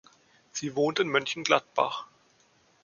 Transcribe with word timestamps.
Sie 0.51 0.75
wohnt 0.75 0.97
in 0.99 1.09
Mönchengladbach. 1.09 2.07